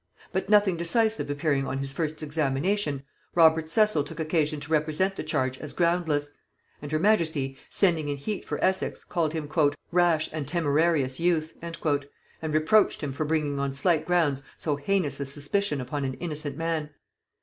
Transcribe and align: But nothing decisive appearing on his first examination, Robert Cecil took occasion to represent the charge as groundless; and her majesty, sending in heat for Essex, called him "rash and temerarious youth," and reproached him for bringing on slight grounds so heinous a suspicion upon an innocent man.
But 0.31 0.49
nothing 0.49 0.77
decisive 0.77 1.29
appearing 1.29 1.67
on 1.67 1.77
his 1.77 1.91
first 1.93 2.23
examination, 2.23 3.03
Robert 3.35 3.69
Cecil 3.69 4.03
took 4.03 4.19
occasion 4.19 4.59
to 4.61 4.71
represent 4.71 5.15
the 5.15 5.21
charge 5.21 5.59
as 5.59 5.73
groundless; 5.73 6.31
and 6.81 6.91
her 6.91 6.97
majesty, 6.97 7.55
sending 7.69 8.09
in 8.09 8.17
heat 8.17 8.43
for 8.43 8.57
Essex, 8.63 9.03
called 9.03 9.33
him 9.33 9.47
"rash 9.91 10.27
and 10.33 10.47
temerarious 10.47 11.19
youth," 11.19 11.53
and 11.61 11.77
reproached 12.41 13.01
him 13.01 13.13
for 13.13 13.25
bringing 13.25 13.59
on 13.59 13.73
slight 13.73 14.07
grounds 14.07 14.41
so 14.57 14.75
heinous 14.75 15.19
a 15.19 15.25
suspicion 15.27 15.79
upon 15.79 16.03
an 16.03 16.15
innocent 16.15 16.57
man. 16.57 16.89